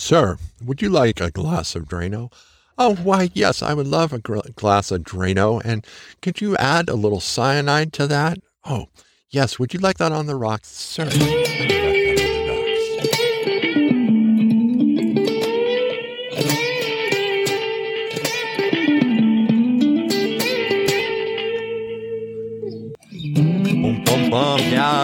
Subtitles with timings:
[0.00, 2.32] Sir, would you like a glass of Drano?
[2.78, 5.60] Oh, why, yes, I would love a glass of Drano.
[5.64, 5.84] And
[6.22, 8.38] could you add a little cyanide to that?
[8.64, 8.86] Oh,
[9.28, 11.10] yes, would you like that on the rocks, sir?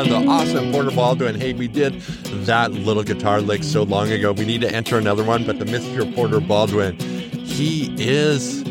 [0.03, 1.37] The awesome Porter Baldwin.
[1.37, 2.01] Hey, we did
[2.47, 4.33] that little guitar lick so long ago.
[4.33, 6.13] We need to enter another one, but the Mr.
[6.17, 8.65] Porter Baldwin, he is,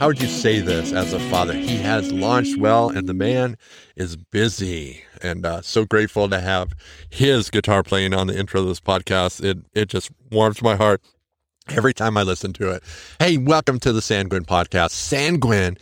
[0.00, 1.52] how would you say this as a father?
[1.52, 3.56] He has launched well, and the man
[3.94, 5.04] is busy.
[5.22, 6.72] And uh, so grateful to have
[7.10, 9.42] his guitar playing on the intro of this podcast.
[9.42, 11.00] It, it just warms my heart
[11.68, 12.82] every time I listen to it.
[13.20, 14.90] Hey, welcome to the Sanguine Podcast.
[14.90, 15.78] Sanguine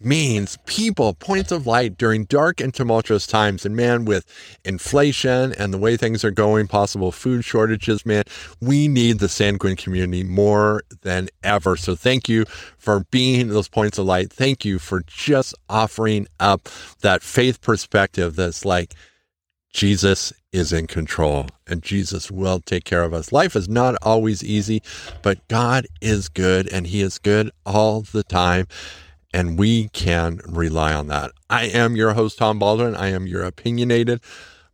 [0.00, 3.66] means people, points of light during dark and tumultuous times.
[3.66, 4.24] And man, with
[4.64, 8.24] inflation and the way things are going, possible food shortages, man,
[8.60, 11.76] we need the Sanguine community more than ever.
[11.76, 12.44] So thank you
[12.78, 14.32] for being those points of light.
[14.32, 16.68] Thank you for just offering up
[17.02, 18.94] that faith perspective that's like,
[19.72, 23.32] Jesus is in control and Jesus will take care of us.
[23.32, 24.82] Life is not always easy,
[25.22, 28.66] but God is good and He is good all the time
[29.32, 31.32] and we can rely on that.
[31.48, 32.96] I am your host, Tom Baldwin.
[32.96, 34.20] I am your opinionated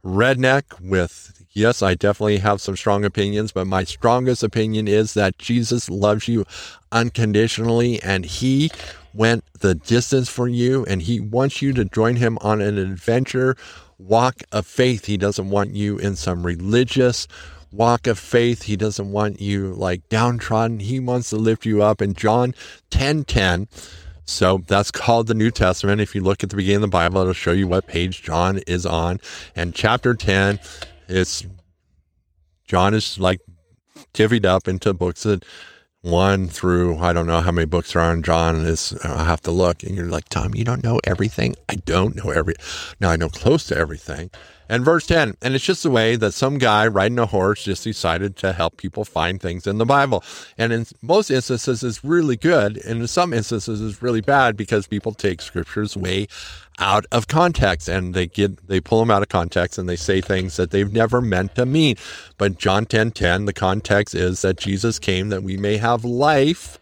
[0.04, 5.38] redneck with, yes, I definitely have some strong opinions, but my strongest opinion is that
[5.38, 6.44] Jesus loves you
[6.92, 8.70] unconditionally and he
[9.12, 13.56] went the distance for you and he wants you to join him on an adventure
[13.98, 15.06] walk of faith.
[15.06, 17.26] He doesn't want you in some religious
[17.72, 18.62] walk of faith.
[18.62, 20.80] He doesn't want you like downtrodden.
[20.80, 22.00] He wants to lift you up.
[22.00, 22.54] In John
[22.90, 23.68] 10 10,
[24.26, 26.00] so that's called the New Testament.
[26.00, 28.58] If you look at the beginning of the Bible, it'll show you what page John
[28.66, 29.20] is on.
[29.54, 30.58] And chapter 10
[31.08, 31.46] is
[32.66, 33.40] John is like
[34.12, 35.44] divvied up into books that
[36.02, 39.50] one through I don't know how many books are on John is I have to
[39.50, 42.54] look and you're like Tom you don't know everything I don't know every
[43.00, 44.30] now I know close to everything
[44.68, 47.84] and verse 10, and it's just the way that some guy riding a horse just
[47.84, 50.24] decided to help people find things in the Bible.
[50.58, 52.78] And in most instances, it's really good.
[52.78, 56.26] And in some instances, it's really bad because people take scriptures way
[56.78, 60.20] out of context and they get, they pull them out of context and they say
[60.20, 61.96] things that they've never meant to mean.
[62.36, 66.78] But John 10 10, the context is that Jesus came that we may have life.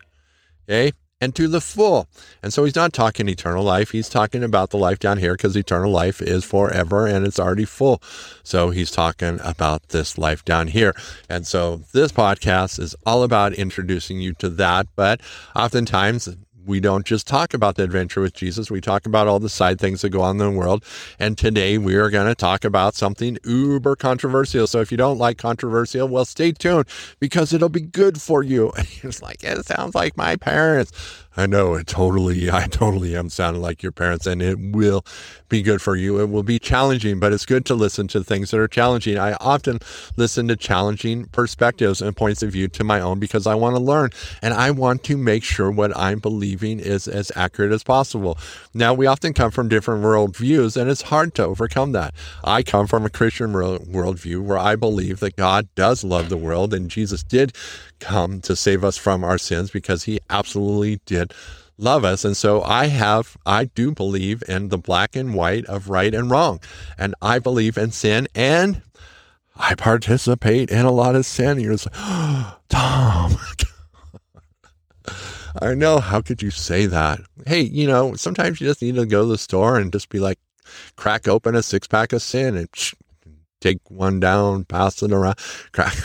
[0.69, 2.09] Okay and to the full.
[2.43, 3.91] And so he's not talking eternal life.
[3.91, 7.65] He's talking about the life down here because eternal life is forever and it's already
[7.65, 8.03] full.
[8.43, 10.95] So he's talking about this life down here.
[11.29, 14.87] And so this podcast is all about introducing you to that.
[14.97, 15.21] But
[15.57, 16.37] oftentimes
[16.67, 18.71] we don't just talk about the adventure with Jesus.
[18.71, 20.85] We talk about all the side things that go on in the world.
[21.19, 24.67] And today we are going to talk about something uber controversial.
[24.67, 26.87] So if you don't like controversial, well, stay tuned
[27.21, 28.73] because it'll be good for you.
[29.03, 30.93] it's like, it sounds like my parents.
[31.37, 35.05] I know it totally, I totally am sounding like your parents, and it will
[35.49, 36.21] be good for you.
[36.21, 39.19] It will be challenging, but it's good to listen to things that are challenging.
[39.19, 39.81] I often
[40.17, 43.83] listen to challenging perspectives and points of view to my own because I want to
[43.83, 44.11] learn
[44.43, 48.39] and I want to make sure what I'm believing is as accurate as possible.
[48.73, 52.15] Now, we often come from different worldviews, and it's hard to overcome that.
[52.43, 56.73] I come from a Christian worldview where I believe that God does love the world
[56.73, 57.55] and Jesus did
[58.01, 61.33] come to save us from our sins because he absolutely did
[61.79, 62.25] love us.
[62.25, 66.31] And so I have, I do believe in the black and white of right and
[66.31, 66.61] wrong.
[66.99, 68.83] And I believe in sin and
[69.57, 71.61] I participate in a lot of sin.
[71.61, 73.37] You're just like, oh, Tom.
[75.61, 76.01] I know.
[76.01, 77.21] How could you say that?
[77.47, 80.19] Hey, you know, sometimes you just need to go to the store and just be
[80.19, 80.39] like,
[80.97, 82.69] crack open a six pack of sin and
[83.61, 85.37] take one down, pass it around,
[85.73, 85.97] crack.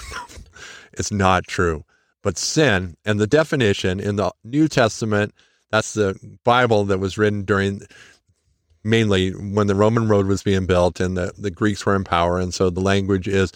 [0.94, 1.84] it's not true.
[2.22, 5.34] But sin and the definition in the New Testament,
[5.72, 7.82] that's the Bible that was written during
[8.84, 12.40] mainly when the Roman road was being built and the, the Greeks were in power.
[12.40, 13.52] And so the language is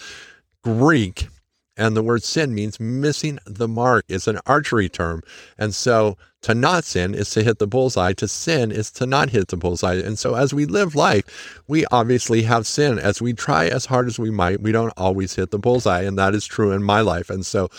[0.64, 1.28] Greek.
[1.76, 4.06] And the word sin means missing the mark.
[4.08, 5.24] It's an archery term.
[5.58, 8.14] And so to not sin is to hit the bullseye.
[8.14, 9.96] To sin is to not hit the bullseye.
[9.96, 13.00] And so as we live life, we obviously have sin.
[13.00, 16.02] As we try as hard as we might, we don't always hit the bullseye.
[16.02, 17.30] And that is true in my life.
[17.30, 17.70] And so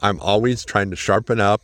[0.00, 1.62] I'm always trying to sharpen up.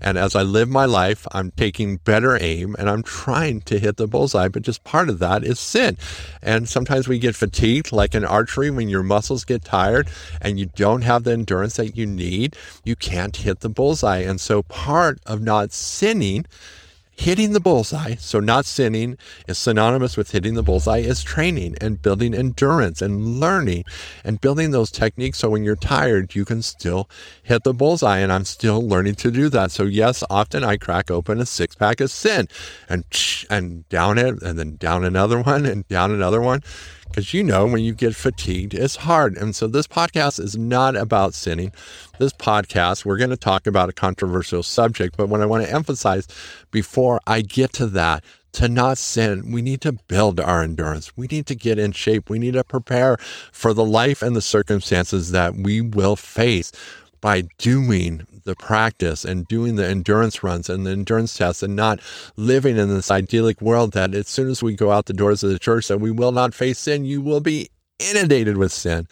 [0.00, 3.96] And as I live my life, I'm taking better aim and I'm trying to hit
[3.96, 4.48] the bullseye.
[4.48, 5.96] But just part of that is sin.
[6.42, 10.08] And sometimes we get fatigued, like in archery, when your muscles get tired
[10.40, 14.18] and you don't have the endurance that you need, you can't hit the bullseye.
[14.18, 16.46] And so part of not sinning
[17.18, 19.18] hitting the bullseye, so not sinning,
[19.48, 23.84] is synonymous with hitting the bullseye, is training and building endurance and learning
[24.24, 27.10] and building those techniques so when you're tired, you can still
[27.42, 28.18] hit the bullseye.
[28.18, 29.72] And I'm still learning to do that.
[29.72, 32.46] So, yes, often I crack open a six pack of sin
[32.88, 33.04] and,
[33.50, 36.62] and down it and then down another one and down another one.
[37.08, 39.36] Because you know, when you get fatigued, it's hard.
[39.36, 41.72] And so this podcast is not about sinning.
[42.18, 45.16] This podcast, we're going to talk about a controversial subject.
[45.16, 46.28] But what I want to emphasize
[46.70, 48.22] before I get to that,
[48.52, 51.16] to not sin, we need to build our endurance.
[51.16, 52.30] We need to get in shape.
[52.30, 53.16] We need to prepare
[53.52, 56.72] for the life and the circumstances that we will face
[57.20, 62.00] by doing the practice and doing the endurance runs and the endurance tests and not
[62.36, 65.50] living in this idyllic world that as soon as we go out the doors of
[65.50, 67.68] the church that we will not face sin, you will be
[67.98, 69.06] inundated with sin.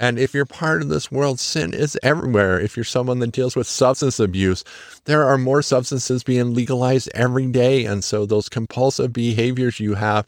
[0.00, 2.60] And if you're part of this world, sin is everywhere.
[2.60, 4.62] If you're someone that deals with substance abuse,
[5.06, 7.84] there are more substances being legalized every day.
[7.84, 10.26] And so those compulsive behaviors you have,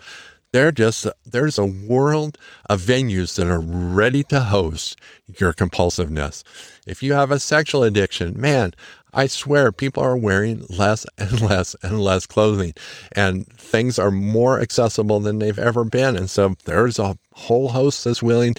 [0.52, 2.36] they're just, there's a world
[2.68, 4.98] of venues that are ready to host
[5.38, 6.42] your compulsiveness.
[6.86, 8.72] If you have a sexual addiction, man,
[9.12, 12.74] I swear people are wearing less and less and less clothing
[13.12, 16.16] and things are more accessible than they've ever been.
[16.16, 18.54] And so there's a whole host that's willing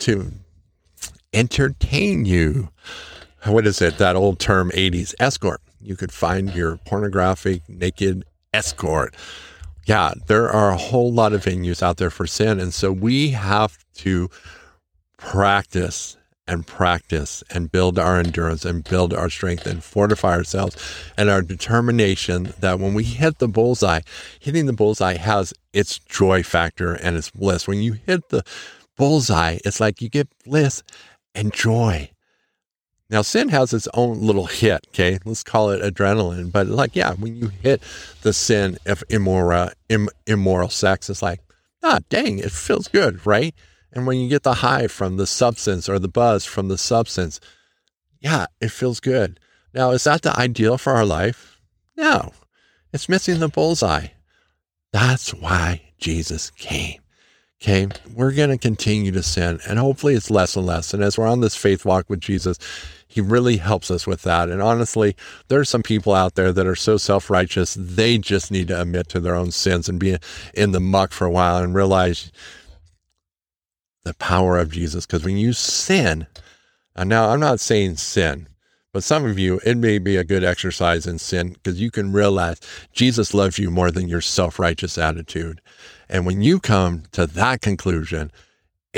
[0.00, 0.32] to
[1.32, 2.70] entertain you.
[3.44, 3.98] What is it?
[3.98, 5.60] That old term 80s escort.
[5.80, 9.14] You could find your pornographic naked escort
[9.88, 12.60] yeah, there are a whole lot of venues out there for sin.
[12.60, 14.28] And so we have to
[15.16, 20.76] practice and practice and build our endurance and build our strength and fortify ourselves
[21.16, 24.00] and our determination that when we hit the bullseye,
[24.38, 27.66] hitting the bullseye has its joy factor and its bliss.
[27.66, 28.44] When you hit the
[28.98, 30.82] bullseye, it's like you get bliss
[31.34, 32.10] and joy.
[33.10, 35.18] Now, sin has its own little hit, okay?
[35.24, 36.52] Let's call it adrenaline.
[36.52, 37.82] But, like, yeah, when you hit
[38.20, 41.40] the sin of immoral, Im, immoral sex, it's like,
[41.82, 43.54] ah, dang, it feels good, right?
[43.92, 47.40] And when you get the high from the substance or the buzz from the substance,
[48.20, 49.40] yeah, it feels good.
[49.72, 51.60] Now, is that the ideal for our life?
[51.96, 52.32] No,
[52.92, 54.08] it's missing the bullseye.
[54.92, 57.00] That's why Jesus came.
[57.60, 60.94] Okay, we're going to continue to sin, and hopefully it's less and less.
[60.94, 62.56] And as we're on this faith walk with Jesus,
[63.08, 64.48] he really helps us with that.
[64.48, 65.16] And honestly,
[65.48, 68.80] there are some people out there that are so self righteous, they just need to
[68.80, 70.16] admit to their own sins and be
[70.54, 72.30] in the muck for a while and realize
[74.04, 75.04] the power of Jesus.
[75.04, 76.28] Because when you sin,
[76.94, 78.46] and now I'm not saying sin,
[78.92, 82.12] but some of you, it may be a good exercise in sin because you can
[82.12, 82.60] realize
[82.92, 85.60] Jesus loves you more than your self righteous attitude.
[86.08, 88.32] And when you come to that conclusion,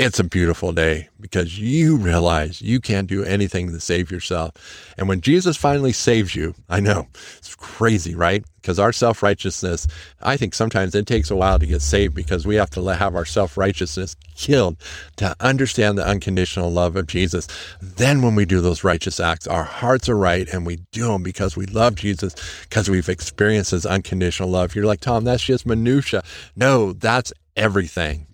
[0.01, 4.93] it's a beautiful day because you realize you can't do anything to save yourself.
[4.97, 7.07] And when Jesus finally saves you, I know
[7.37, 8.43] it's crazy, right?
[8.59, 9.87] Because our self righteousness,
[10.19, 13.15] I think sometimes it takes a while to get saved because we have to have
[13.15, 14.77] our self righteousness killed
[15.17, 17.47] to understand the unconditional love of Jesus.
[17.79, 21.21] Then, when we do those righteous acts, our hearts are right and we do them
[21.21, 22.33] because we love Jesus,
[22.63, 24.73] because we've experienced his unconditional love.
[24.73, 26.23] You're like, Tom, that's just minutia.
[26.55, 28.25] No, that's everything.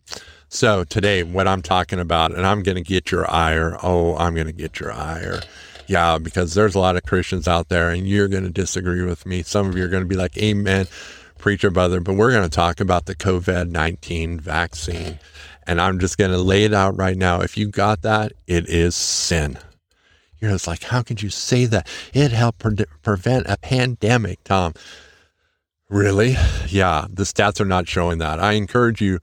[0.50, 3.78] So today, what I'm talking about, and I'm going to get your ire.
[3.84, 5.42] Oh, I'm going to get your ire.
[5.88, 9.26] Yeah, because there's a lot of Christians out there, and you're going to disagree with
[9.26, 9.44] me.
[9.44, 10.88] Some of you are going to be like, Amen,
[11.38, 12.00] preacher brother.
[12.00, 15.20] But we're going to talk about the COVID 19 vaccine.
[15.66, 17.42] And I'm just going to lay it out right now.
[17.42, 19.60] If you got that, it is sin.
[20.40, 21.88] You're just like, how could you say that?
[22.14, 24.74] It helped pre- prevent a pandemic, Tom.
[25.90, 26.38] Really?
[26.68, 28.40] Yeah, the stats are not showing that.
[28.40, 29.20] I encourage you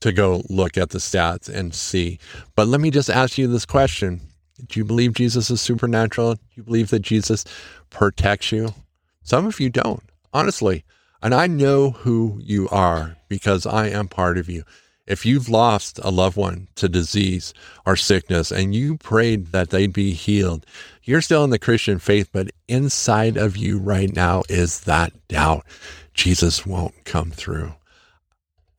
[0.00, 2.18] to go look at the stats and see.
[2.56, 4.20] But let me just ask you this question
[4.66, 6.34] Do you believe Jesus is supernatural?
[6.34, 7.44] Do you believe that Jesus
[7.90, 8.74] protects you?
[9.22, 10.02] Some of you don't,
[10.32, 10.84] honestly.
[11.22, 14.64] And I know who you are because I am part of you.
[15.06, 17.52] If you've lost a loved one to disease
[17.84, 20.64] or sickness and you prayed that they'd be healed,
[21.02, 25.66] you're still in the Christian faith, but inside of you right now is that doubt.
[26.14, 27.74] Jesus won't come through.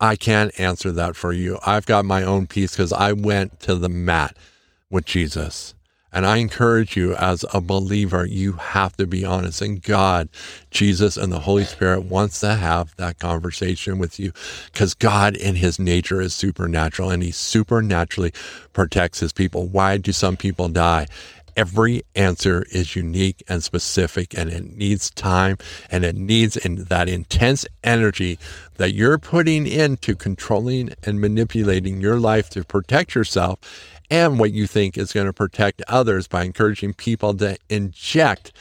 [0.02, 1.60] I can't answer that for you.
[1.66, 4.36] I've got my own peace because I went to the mat
[4.90, 5.76] with Jesus.
[6.14, 9.62] And I encourage you as a believer, you have to be honest.
[9.62, 10.28] And God,
[10.72, 14.34] Jesus, and the Holy Spirit wants to have that conversation with you
[14.66, 18.34] because God in his nature is supernatural and he supernaturally
[18.74, 19.68] protects his people.
[19.68, 21.08] Why do some people die?
[21.56, 25.58] Every answer is unique and specific and it needs time
[25.90, 28.38] and it needs in that intense energy
[28.76, 33.60] that you're putting into controlling and manipulating your life to protect yourself
[34.10, 38.52] and what you think is going to protect others by encouraging people to inject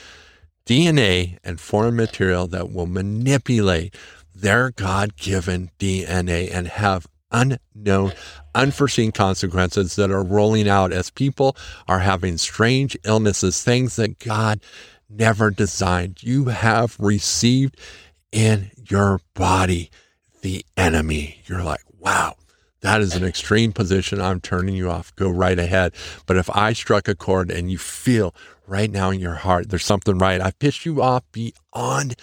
[0.65, 3.95] DNA and foreign material that will manipulate
[4.35, 8.13] their God given DNA and have unknown,
[8.55, 11.57] unforeseen consequences that are rolling out as people
[11.89, 14.61] are having strange illnesses, things that God
[15.09, 16.23] never designed.
[16.23, 17.77] You have received
[18.33, 19.91] in your body
[20.43, 21.43] the enemy.
[21.47, 22.37] You're like, wow,
[22.81, 24.21] that is an extreme position.
[24.21, 25.15] I'm turning you off.
[25.17, 25.93] Go right ahead.
[26.27, 28.35] But if I struck a chord and you feel
[28.67, 32.17] right now in your heart, there's something right, I pissed you off beyond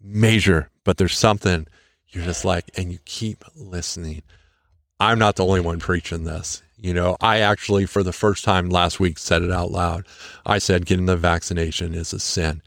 [0.00, 1.66] measure, but there's something
[2.08, 4.22] you're just like, and you keep listening.
[4.98, 6.62] I'm not the only one preaching this.
[6.78, 10.06] You know, I actually, for the first time last week, said it out loud.
[10.44, 12.62] I said getting the vaccination is a sin.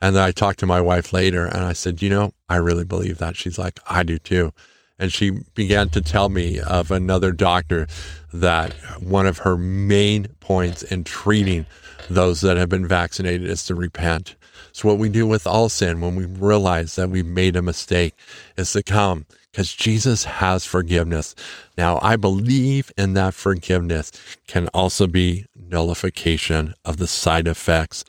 [0.00, 2.84] And then I talked to my wife later and I said, you know, I really
[2.84, 3.36] believe that.
[3.36, 4.52] She's like, I do too.
[4.98, 7.86] And she began to tell me of another doctor
[8.32, 11.66] that one of her main points in treating
[12.10, 14.34] those that have been vaccinated is to repent.
[14.72, 18.14] So, what we do with all sin when we realize that we've made a mistake
[18.56, 21.34] is to come because Jesus has forgiveness.
[21.76, 24.10] Now, I believe in that forgiveness
[24.46, 28.04] can also be nullification of the side effects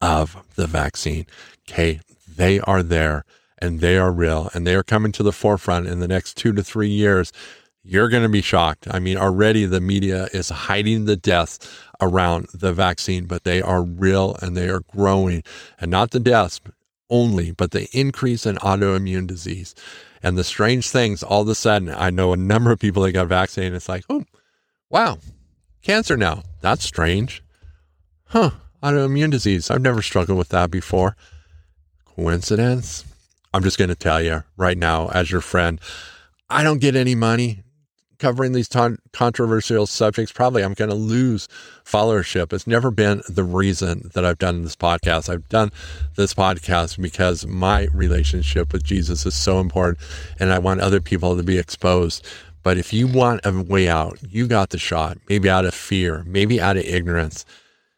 [0.00, 1.26] of the vaccine.
[1.68, 2.00] Okay.
[2.36, 3.24] They are there
[3.58, 6.52] and they are real and they are coming to the forefront in the next two
[6.54, 7.32] to three years.
[7.82, 8.86] You're going to be shocked.
[8.90, 11.58] I mean, already the media is hiding the deaths
[12.00, 15.42] around the vaccine, but they are real and they are growing
[15.78, 16.60] and not the deaths
[17.10, 19.74] only, but the increase in autoimmune disease.
[20.22, 23.12] And the strange things, all of a sudden, I know a number of people that
[23.12, 23.74] got vaccinated.
[23.74, 24.24] It's like, oh,
[24.88, 25.18] wow,
[25.82, 26.42] cancer now.
[26.60, 27.42] That's strange.
[28.26, 28.50] Huh,
[28.82, 29.70] autoimmune disease.
[29.70, 31.16] I've never struggled with that before.
[32.04, 33.04] Coincidence?
[33.52, 35.80] I'm just going to tell you right now, as your friend,
[36.48, 37.64] I don't get any money
[38.20, 41.48] covering these ton- controversial subjects, probably I'm going to lose
[41.84, 42.52] followership.
[42.52, 45.28] It's never been the reason that I've done this podcast.
[45.28, 45.72] I've done
[46.16, 49.98] this podcast because my relationship with Jesus is so important
[50.38, 52.24] and I want other people to be exposed.
[52.62, 56.22] But if you want a way out, you got the shot, maybe out of fear,
[56.26, 57.44] maybe out of ignorance.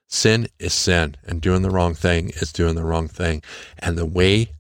[0.07, 3.43] Sin is sin, and doing the wrong thing is doing the wrong thing.
[3.79, 4.53] And the way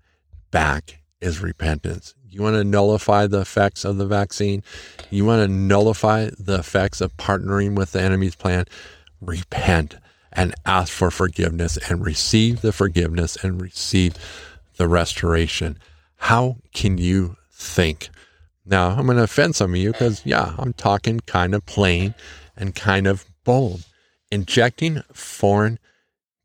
[0.50, 2.14] back is repentance.
[2.32, 4.62] You want to nullify the effects of the vaccine?
[5.10, 8.64] You want to nullify the effects of partnering with the enemy's plan?
[9.20, 9.96] Repent
[10.32, 14.14] and ask for forgiveness and receive the forgiveness and receive
[14.78, 15.78] the restoration.
[16.16, 18.08] How can you think?
[18.64, 22.14] Now, I'm going to offend some of you because, yeah, I'm talking kind of plain
[22.56, 23.84] and kind of bold.
[24.30, 25.78] Injecting foreign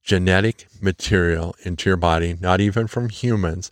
[0.03, 3.72] genetic material into your body, not even from humans,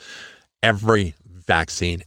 [0.63, 1.13] every
[1.47, 2.03] vaccine,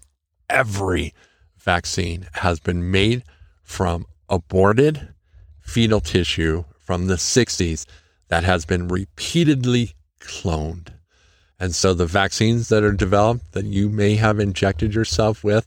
[0.48, 1.14] every
[1.56, 3.22] vaccine has been made
[3.62, 5.14] from aborted
[5.60, 7.84] fetal tissue from the 60s
[8.28, 10.88] that has been repeatedly cloned.
[11.60, 15.66] And so the vaccines that are developed that you may have injected yourself with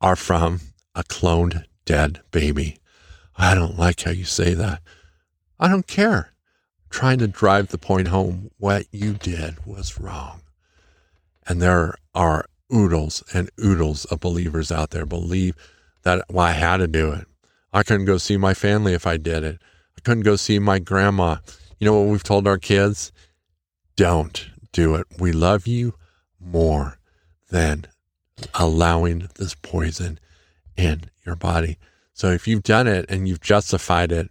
[0.00, 0.60] are from
[0.94, 2.78] a cloned dead baby.
[3.36, 4.82] I don't like how you say that.
[5.58, 6.32] I don't care.
[6.90, 8.50] Trying to drive the point home.
[8.58, 10.42] What you did was wrong.
[11.46, 15.54] And there are oodles and oodles of believers out there believe
[16.02, 17.26] that well, I had to do it.
[17.72, 19.60] I couldn't go see my family if I did it.
[19.96, 21.36] I couldn't go see my grandma.
[21.78, 23.12] You know what we've told our kids?
[23.96, 25.06] Don't do it.
[25.18, 25.94] We love you
[26.40, 26.98] more
[27.50, 27.86] than
[28.54, 30.18] allowing this poison
[30.76, 31.78] in your body.
[32.14, 34.30] So if you've done it and you've justified it,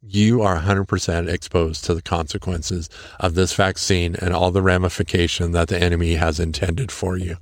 [0.00, 5.68] you are 100% exposed to the consequences of this vaccine and all the ramification that
[5.68, 7.36] the enemy has intended for you.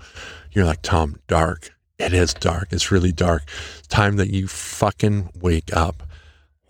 [0.52, 1.70] You're like, Tom, dark.
[1.98, 2.68] It is dark.
[2.72, 3.42] It's really dark.
[3.88, 6.02] time that you fucking wake up.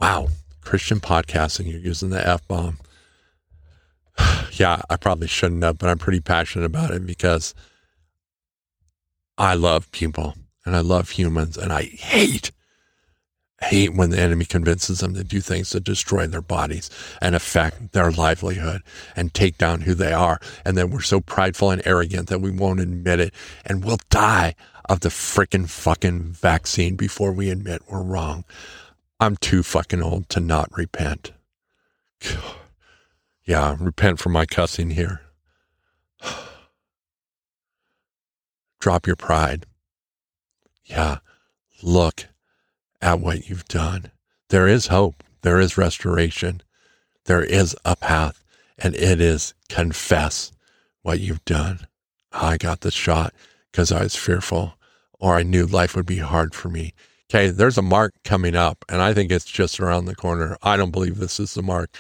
[0.01, 0.29] Wow.
[0.61, 2.79] Christian podcasting, you're using the F bomb.
[4.53, 7.55] yeah, I probably shouldn't have, but I'm pretty passionate about it because
[9.39, 10.35] I love people
[10.65, 12.51] and I love humans and I hate
[13.61, 16.91] hate when the enemy convinces them to do things that destroy their bodies
[17.21, 18.83] and affect their livelihood
[19.15, 20.41] and take down who they are.
[20.65, 23.35] And then we're so prideful and arrogant that we won't admit it
[23.67, 24.55] and we'll die
[24.89, 28.45] of the freaking fucking vaccine before we admit we're wrong.
[29.21, 31.33] I'm too fucking old to not repent.
[33.43, 35.23] Yeah, repent for my cussing here.
[38.81, 39.67] Drop your pride.
[40.85, 41.19] Yeah,
[41.83, 42.29] look
[43.01, 44.11] at what you've done.
[44.49, 45.23] There is hope.
[45.43, 46.63] There is restoration.
[47.25, 48.45] There is a path,
[48.79, 50.53] and it is confess
[51.03, 51.87] what you've done.
[52.33, 53.35] I got the shot
[53.71, 54.75] because I was fearful,
[55.19, 56.93] or I knew life would be hard for me.
[57.31, 60.57] Okay, there's a mark coming up, and I think it's just around the corner.
[60.63, 61.91] I don't believe this is the mark.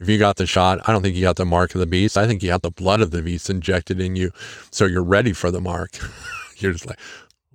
[0.00, 2.16] If you got the shot, I don't think you got the mark of the beast.
[2.16, 4.30] I think you got the blood of the beast injected in you.
[4.70, 5.98] So you're ready for the mark.
[6.56, 6.98] you're just like,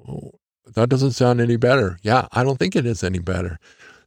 [0.07, 0.34] oh,
[0.75, 1.97] that doesn't sound any better.
[2.03, 3.59] Yeah, I don't think it is any better.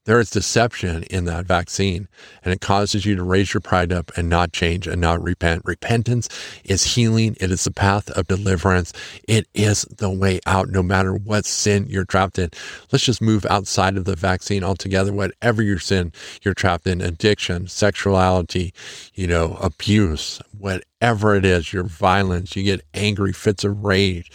[0.08, 2.08] There is deception in that vaccine,
[2.42, 5.66] and it causes you to raise your pride up and not change and not repent.
[5.66, 6.30] Repentance
[6.64, 7.36] is healing.
[7.38, 8.94] It is the path of deliverance.
[9.28, 12.48] It is the way out, no matter what sin you're trapped in.
[12.90, 15.12] Let's just move outside of the vaccine altogether.
[15.12, 18.72] Whatever your sin you're trapped in, addiction, sexuality,
[19.12, 24.32] you know, abuse, whatever it is, your violence, you get angry, fits of rage.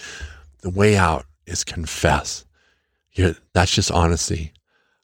[0.61, 2.45] The way out is confess.
[3.13, 4.53] You're, that's just honesty.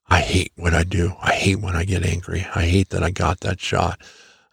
[0.07, 1.13] I hate what I do.
[1.21, 2.45] I hate when I get angry.
[2.55, 4.01] I hate that I got that shot.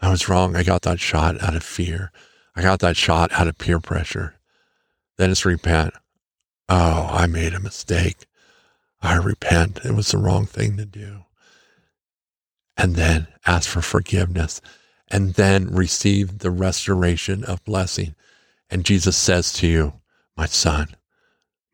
[0.01, 0.55] I was wrong.
[0.55, 2.13] I got that shot out of fear.
[2.55, 4.35] I got that shot out of peer pressure.
[5.17, 5.95] Then it's repent.
[6.69, 8.27] Oh, I made a mistake.
[9.01, 9.81] I repent.
[9.85, 11.25] It was the wrong thing to do.
[12.77, 14.61] And then ask for forgiveness
[15.09, 18.15] and then receive the restoration of blessing.
[18.69, 19.95] And Jesus says to you,
[20.37, 20.89] my son,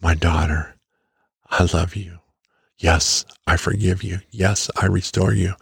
[0.02, 0.74] my daughter,
[1.48, 2.18] I love you.
[2.76, 4.18] Yes, I forgive you.
[4.30, 5.54] Yes, I restore you.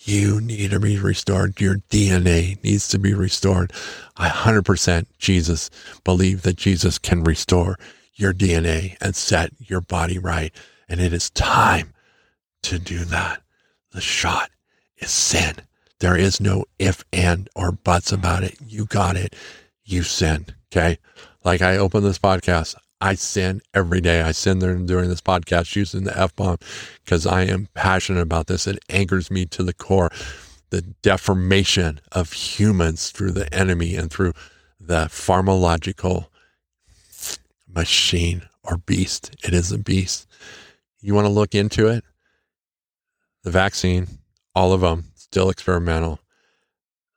[0.00, 1.60] You need to be restored.
[1.60, 3.72] Your DNA needs to be restored.
[4.16, 5.70] I 100% Jesus
[6.04, 7.78] believe that Jesus can restore
[8.14, 10.52] your DNA and set your body right.
[10.88, 11.94] And it is time
[12.64, 13.42] to do that.
[13.92, 14.50] The shot
[14.98, 15.54] is sin.
[16.00, 18.56] There is no if, and, or buts about it.
[18.66, 19.34] You got it.
[19.84, 20.46] You sin.
[20.72, 20.98] Okay.
[21.44, 24.22] Like I open this podcast, I sin every day.
[24.22, 26.58] I sin there during this podcast using the F bomb
[27.04, 28.66] because I am passionate about this.
[28.66, 30.10] It angers me to the core.
[30.70, 34.34] The deformation of humans through the enemy and through
[34.78, 36.26] the pharmacological
[37.66, 39.34] machine or beast.
[39.42, 40.26] It is a beast.
[41.00, 42.04] You want to look into it?
[43.44, 44.08] The vaccine,
[44.54, 46.18] all of them, still experimental.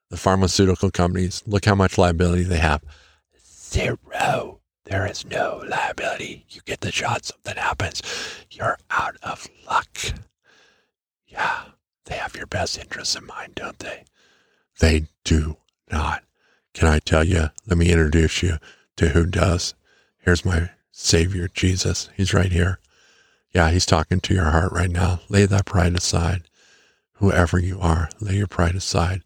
[0.09, 2.83] The pharmaceutical companies, look how much liability they have.
[3.45, 4.60] Zero.
[4.85, 6.45] There is no liability.
[6.49, 8.01] You get the shot, something happens.
[8.49, 9.97] You're out of luck.
[11.27, 11.63] Yeah,
[12.05, 14.05] they have your best interests in mind, don't they?
[14.79, 15.57] They do
[15.91, 16.23] not.
[16.73, 17.49] Can I tell you?
[17.67, 18.57] Let me introduce you
[18.97, 19.75] to who does.
[20.19, 22.09] Here's my Savior, Jesus.
[22.15, 22.79] He's right here.
[23.53, 25.21] Yeah, he's talking to your heart right now.
[25.29, 26.43] Lay that pride aside.
[27.15, 29.21] Whoever you are, lay your pride aside.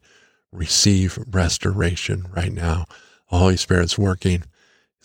[0.52, 2.86] Receive restoration right now.
[3.30, 4.44] The Holy Spirit's working.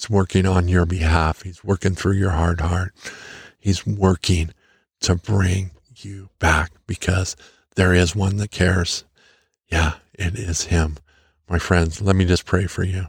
[0.00, 1.42] He's working on your behalf.
[1.42, 2.94] He's working through your hard heart.
[3.58, 4.54] He's working
[5.00, 7.36] to bring you back because
[7.74, 9.04] there is one that cares.
[9.70, 10.96] Yeah, it is Him.
[11.50, 13.08] My friends, let me just pray for you.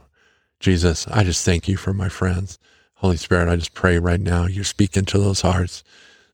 [0.60, 2.58] Jesus, I just thank you for my friends.
[2.96, 5.82] Holy Spirit, I just pray right now you're speaking to those hearts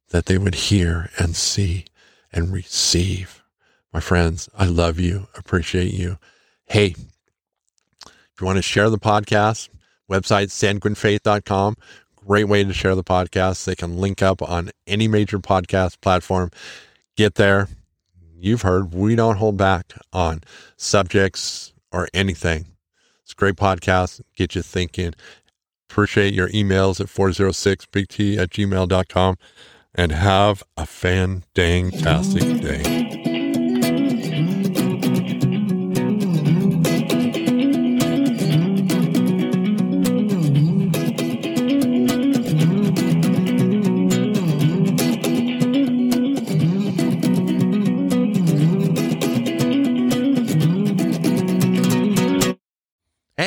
[0.08, 1.84] that they would hear and see
[2.32, 3.44] and receive.
[3.92, 6.18] My friends, I love you, appreciate you.
[6.66, 6.96] Hey,
[8.04, 9.68] if you want to share the podcast,
[10.08, 11.76] website, sanguinefaith.com.
[12.16, 13.64] Great way to share the podcast.
[13.64, 16.50] They can link up on any major podcast platform.
[17.16, 17.68] Get there.
[18.36, 20.42] You've heard we don't hold back on
[20.76, 22.66] subjects or anything.
[23.22, 24.20] It's a great podcast.
[24.36, 25.14] Get you thinking.
[25.90, 29.36] Appreciate your emails at 406bigt at gmail.com
[29.94, 33.27] and have a fan dang day.